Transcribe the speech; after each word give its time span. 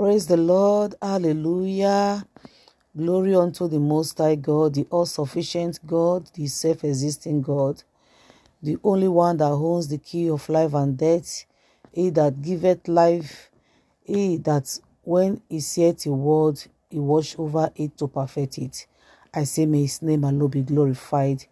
Praise 0.00 0.26
the 0.26 0.38
Lord. 0.38 0.94
Hallelujah. 1.02 2.24
Glory 2.96 3.34
unto 3.34 3.68
the 3.68 3.78
Most 3.78 4.16
High 4.16 4.36
God, 4.36 4.72
the 4.72 4.86
all 4.88 5.04
sufficient 5.04 5.78
God, 5.86 6.30
the 6.32 6.46
self 6.46 6.84
existing 6.84 7.42
God, 7.42 7.82
the 8.62 8.78
only 8.82 9.08
one 9.08 9.36
that 9.36 9.50
holds 9.50 9.88
the 9.88 9.98
key 9.98 10.30
of 10.30 10.48
life 10.48 10.72
and 10.72 10.96
death, 10.96 11.44
he 11.92 12.08
that 12.08 12.40
giveth 12.40 12.88
life, 12.88 13.50
he 14.02 14.38
that 14.38 14.80
when 15.02 15.42
he 15.50 15.60
saith 15.60 16.06
a 16.06 16.12
word, 16.12 16.58
he 16.88 16.98
watch 16.98 17.38
over 17.38 17.70
it 17.76 17.98
to 17.98 18.08
perfect 18.08 18.56
it. 18.56 18.86
I 19.34 19.44
say, 19.44 19.66
may 19.66 19.82
his 19.82 20.00
name 20.00 20.24
alone 20.24 20.48
be 20.48 20.62
glorified. 20.62 21.44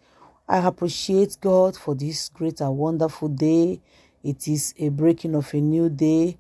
I 0.49 0.67
appreciate 0.67 1.37
God 1.39 1.77
for 1.77 1.95
this 1.95 2.30
great 2.30 2.62
and 2.62 2.79
wonderful 2.79 3.29
day. 3.29 3.83
It 4.25 4.49
is 4.49 4.73
a 4.79 4.89
breaking 4.89 5.35
of 5.35 5.53
a 5.53 5.61
new 5.61 5.91
day. 5.91 6.39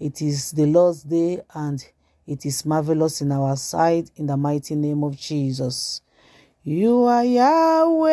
It 0.00 0.20
is 0.20 0.50
the 0.50 0.66
Lord's 0.66 1.04
day 1.04 1.40
and 1.54 1.86
it 2.26 2.44
is 2.44 2.66
marvelous 2.66 3.20
in 3.20 3.30
our 3.30 3.56
sight 3.56 4.10
in 4.16 4.26
the 4.26 4.36
mighty 4.36 4.74
name 4.74 5.04
of 5.04 5.16
Jesus. 5.16 6.00
You 6.64 7.04
are 7.04 7.24
Yahweh. 7.24 8.12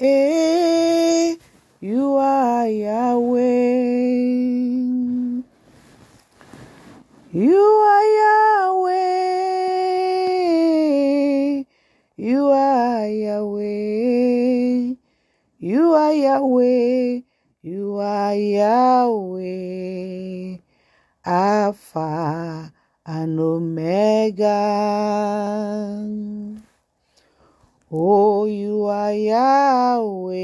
Eh, 0.00 1.36
you 1.80 2.14
are 2.14 2.66
Yahweh. 2.66 3.42
You 7.32 7.60
are 7.60 8.04
Yahweh. 8.74 9.14
You 12.16 12.46
are 12.48 13.06
Yahweh. 13.06 14.94
You 15.58 15.92
are 15.92 16.12
Yahweh. 16.12 17.23
You 17.66 17.96
are 17.96 18.34
Yahweh. 18.34 19.40
Alpha 21.24 22.70
and 23.06 23.40
Omega. 23.40 24.44
Oh, 27.90 28.44
you 28.44 28.84
are 28.84 29.14
Yahweh. 29.14 30.34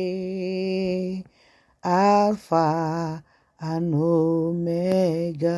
Alpha 1.85 3.23
and 3.61 3.95
Omega. 3.95 5.51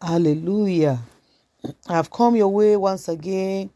Hallelujah. 0.00 1.00
I've 1.86 2.10
come 2.10 2.36
your 2.36 2.48
way 2.48 2.78
once 2.78 3.08
again, 3.08 3.68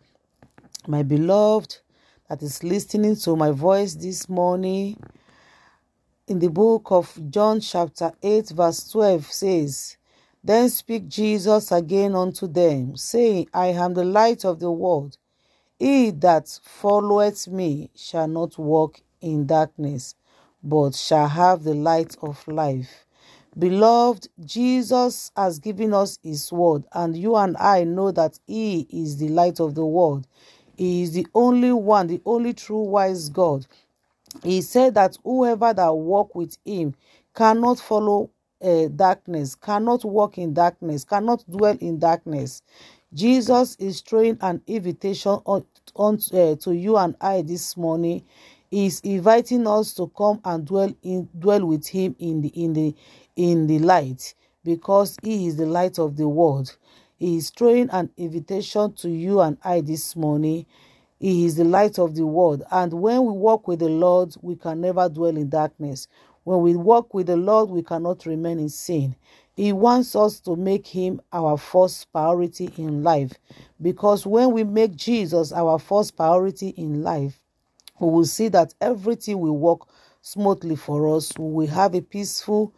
my 0.87 1.03
beloved 1.03 1.77
that 2.31 2.43
is 2.43 2.65
listening 2.65 3.17
to 3.17 3.37
my 3.37 3.51
voice 3.51 3.93
this 3.93 4.31
morning. 4.31 4.97
In 6.29 6.41
the 6.41 6.49
book 6.51 6.89
of 6.91 7.21
John, 7.31 7.61
chapter 7.61 8.13
8, 8.23 8.49
verse 8.49 8.91
12 8.91 9.27
says, 9.31 9.97
Then 10.43 10.71
speak 10.71 11.07
Jesus 11.07 11.71
again 11.71 12.17
unto 12.17 12.49
them, 12.49 12.97
saying, 12.97 13.49
I 13.55 13.69
am 13.69 13.95
the 13.95 14.05
light 14.05 14.45
of 14.45 14.59
the 14.59 14.73
world. 14.73 15.19
He 15.79 16.11
that 16.13 16.59
followeth 16.65 17.49
me 17.49 17.91
shall 17.95 18.29
not 18.29 18.59
walk 18.59 19.03
in 19.21 19.47
darkness, 19.47 20.17
but 20.65 20.97
shall 20.97 21.29
have 21.29 21.65
the 21.65 21.75
light 21.75 22.17
of 22.23 22.49
life. 22.49 23.07
Beloved, 23.59 24.29
Jesus 24.45 25.33
has 25.37 25.61
given 25.61 25.95
us 25.95 26.19
his 26.25 26.53
word, 26.53 26.87
and 26.93 27.17
you 27.17 27.37
and 27.37 27.57
I 27.59 27.85
know 27.85 28.11
that 28.13 28.41
he 28.49 28.89
is 28.91 29.19
the 29.19 29.29
light 29.29 29.61
of 29.61 29.77
the 29.77 29.87
world. 29.87 30.27
He 30.77 31.03
is 31.03 31.13
the 31.13 31.27
only 31.35 31.73
one, 31.73 32.09
the 32.09 32.23
only 32.27 32.55
true 32.55 32.83
wise 32.83 33.29
God. 33.29 33.67
He 34.45 34.63
said 34.63 34.95
that 34.95 35.19
whoever 35.25 35.75
that 35.75 35.93
walk 35.95 36.35
with 36.35 36.59
him 36.65 36.95
cannot 37.35 37.79
follow 37.81 38.31
uh, 38.63 38.89
darkness, 38.95 39.55
cannot 39.55 40.05
walk 40.05 40.39
in 40.39 40.55
darkness, 40.55 41.05
cannot 41.05 41.45
dwell 41.51 41.77
in 41.81 41.99
darkness. 41.99 42.63
Jesus 43.15 43.77
is 43.79 44.01
throwing 44.03 44.39
an 44.43 44.63
invitation 44.67 45.33
on, 45.47 45.67
on 45.97 46.21
uh, 46.33 46.57
to 46.57 46.73
you 46.75 46.97
and 46.99 47.17
I 47.21 47.43
this 47.43 47.77
morning. 47.77 48.25
He's 48.71 49.01
inviting 49.01 49.67
us 49.67 49.95
to 49.95 50.09
come 50.17 50.41
and 50.45 50.67
dwell 50.67 50.95
in 51.03 51.29
dwell 51.39 51.67
with 51.67 51.89
him 51.89 52.17
in 52.19 52.43
the 52.43 52.49
in 52.51 52.75
the 52.75 52.95
in 53.37 53.67
the 53.67 53.81
light 53.81 54.35
because 54.65 55.17
he 55.23 55.49
is 55.49 55.57
the 55.57 55.67
light 55.67 55.99
of 55.99 56.17
the 56.17 56.29
world. 56.29 56.77
He 57.19 57.39
is 57.39 57.51
throwing 57.51 57.91
an 57.91 58.11
invitation 58.17 58.95
to 58.95 59.11
you 59.11 59.41
and 59.41 59.59
I 59.65 59.81
this 59.83 60.17
morning. 60.17 60.67
He 61.21 61.47
is 61.47 61.57
the 61.57 61.65
light 61.65 61.99
of 61.99 62.15
the 62.17 62.27
world. 62.27 62.63
And 62.71 62.93
when 62.95 63.25
we 63.27 63.33
walk 63.33 63.69
with 63.69 63.81
the 63.81 63.89
Lord, 63.89 64.35
we 64.43 64.57
can 64.57 64.81
never 64.81 65.09
dwell 65.09 65.37
in 65.37 65.51
darkness. 65.51 66.09
When 66.45 66.63
we 66.63 66.77
walk 66.77 67.15
with 67.15 67.29
the 67.29 67.37
Lord, 67.37 67.71
we 67.71 67.83
cannot 67.83 68.27
remain 68.27 68.59
in 68.61 68.71
sin. 68.71 69.17
He 69.57 69.73
wants 69.73 70.17
us 70.17 70.41
to 70.43 70.57
make 70.57 70.87
him 70.89 71.21
our 71.33 71.59
first 71.59 72.13
priority 72.13 72.71
in 72.79 73.03
life. 73.03 73.33
Because 73.83 74.27
when 74.27 74.53
we 74.53 74.65
make 74.65 74.97
Jesus 74.97 75.53
our 75.53 75.79
first 75.79 76.17
priority 76.17 76.71
in 76.71 77.03
life, 77.03 77.41
we 78.01 78.11
will 78.11 78.27
see 78.27 78.49
that 78.49 78.75
everything 78.81 79.41
will 79.41 79.59
work 79.59 79.81
smoothly 80.23 80.77
for 80.77 81.17
us. 81.17 81.33
We 81.39 81.67
have 81.69 81.95
a 81.95 82.03
peaceful 82.03 82.75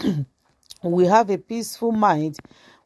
we 0.84 1.06
have 1.06 1.30
a 1.30 1.38
peaceful 1.38 1.92
mind. 1.92 2.38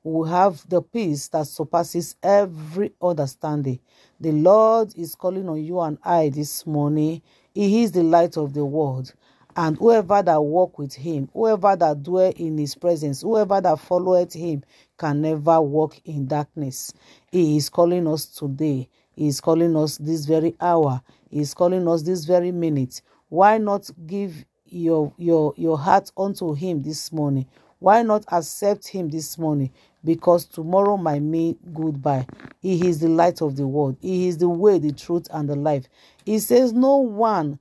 We 0.05 0.13
will 0.13 0.25
have 0.25 0.69
the 0.69 0.83
peace 0.83 1.29
that 1.29 1.47
surpasses 1.47 2.17
every 2.23 2.93
understanding. 3.01 3.79
The 4.19 4.33
Lord 4.33 4.93
is 4.97 5.15
calling 5.15 5.49
on 5.49 5.63
you 5.65 5.81
and 5.81 5.99
I 6.03 6.29
this 6.29 6.67
morning. 6.67 7.23
He 7.55 7.85
is 7.85 7.93
the 7.93 8.03
light 8.03 8.37
of 8.37 8.53
the 8.53 8.65
world. 8.65 9.15
And 9.55 9.77
whoever 9.77 10.23
that 10.23 10.43
walk 10.43 10.79
with 10.79 10.95
him, 10.95 11.29
whoever 11.33 11.77
that 11.77 12.03
dwell 12.03 12.33
in 12.37 12.59
his 12.59 12.75
presence, 12.75 13.21
whoever 13.21 13.61
that 13.61 13.79
followeth 13.79 14.33
him 14.33 14.65
can 14.99 15.21
never 15.21 15.61
walk 15.61 16.01
in 16.05 16.27
darkness. 16.27 16.93
He 17.31 17.59
is 17.59 17.69
calling 17.69 18.09
us 18.09 18.27
today. 18.27 18.89
He 19.15 19.29
is 19.29 19.41
calling 19.41 19.77
us 19.77 19.99
this 19.99 20.25
very 20.25 20.57
hour. 20.61 21.03
He 21.31 21.41
is 21.41 21.55
calling 21.55 21.87
us 21.87 22.03
this 22.03 22.25
very 22.25 22.51
minute. 22.51 23.03
Why 23.29 23.59
not 23.59 23.91
give 24.07 24.45
your 24.73 25.13
your 25.19 25.55
your 25.57 25.79
heart 25.79 26.11
unto 26.17 26.55
him 26.55 26.83
this 26.83 27.13
morning? 27.13 27.47
Why 27.79 28.03
not 28.03 28.25
accept 28.33 28.89
him 28.89 29.11
this 29.11 29.39
morning? 29.39 29.71
Because 30.05 30.47
tomorrow 30.47 30.97
might 30.97 31.23
mean 31.23 31.59
goodbye. 31.75 32.27
He 32.61 32.89
is 32.89 33.01
the 33.01 33.09
light 33.09 33.43
of 33.43 33.57
the 33.57 33.67
world. 33.67 33.97
He 34.01 34.29
is 34.29 34.39
the 34.39 34.49
way, 34.49 34.79
the 34.79 34.93
truth, 34.93 35.29
and 35.33 35.49
the 35.49 35.57
life. 35.57 35.89
He 36.25 36.39
says, 36.39 36.73
No 36.73 36.97
one 36.99 37.59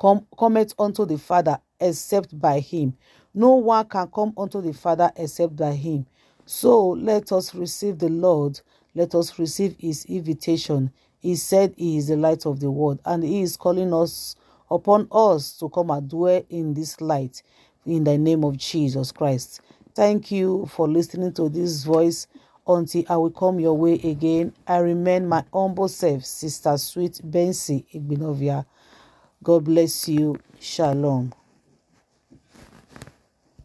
come 0.00 0.26
cometh 0.38 0.74
unto 0.78 1.04
the 1.06 1.18
Father 1.18 1.60
except 1.80 2.38
by 2.38 2.60
him. 2.60 2.94
No 3.34 3.54
one 3.54 3.86
can 3.86 4.08
come 4.08 4.32
unto 4.36 4.60
the 4.62 4.72
Father 4.72 5.12
except 5.16 5.56
by 5.56 5.72
him. 5.72 6.06
So 6.46 6.90
let 6.90 7.32
us 7.32 7.54
receive 7.54 7.98
the 7.98 8.08
Lord. 8.08 8.60
Let 8.94 9.14
us 9.14 9.38
receive 9.38 9.76
his 9.78 10.04
invitation. 10.06 10.92
He 11.20 11.36
said 11.36 11.74
he 11.76 11.98
is 11.98 12.08
the 12.08 12.16
light 12.16 12.46
of 12.46 12.60
the 12.60 12.70
world, 12.70 13.00
and 13.04 13.24
he 13.24 13.42
is 13.42 13.56
calling 13.56 13.92
us 13.92 14.36
upon 14.70 15.08
us 15.12 15.52
to 15.58 15.68
come 15.70 15.90
and 15.90 16.08
dwell 16.08 16.44
in 16.50 16.74
this 16.74 17.00
light 17.00 17.42
in 17.86 18.04
the 18.04 18.18
name 18.18 18.44
of 18.44 18.56
Jesus 18.58 19.12
Christ. 19.12 19.60
Thank 19.94 20.30
you 20.32 20.66
for 20.66 20.88
listening 20.88 21.32
to 21.34 21.48
this 21.48 21.84
voice. 21.84 22.26
Until 22.68 23.04
I 23.08 23.16
will 23.16 23.30
come 23.30 23.60
your 23.60 23.76
way 23.78 23.94
again, 23.94 24.52
I 24.66 24.78
remain 24.78 25.28
my 25.28 25.44
humble 25.52 25.88
self, 25.88 26.24
Sister 26.24 26.76
Sweet 26.78 27.20
Bensi 27.24 27.84
Igbinovia. 27.94 28.66
God 29.42 29.64
bless 29.64 30.08
you. 30.08 30.36
Shalom. 30.60 31.32